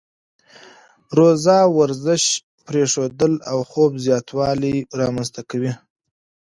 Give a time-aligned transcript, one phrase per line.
[1.17, 2.23] روزه ورزش
[2.67, 5.73] پرېښودل او خوب زیاتوالی رامنځته کوي.